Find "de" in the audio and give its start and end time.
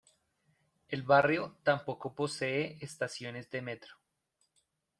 3.51-3.61